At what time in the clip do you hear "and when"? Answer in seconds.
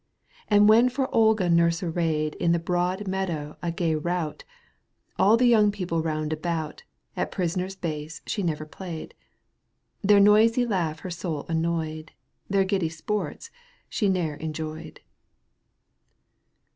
0.47-0.89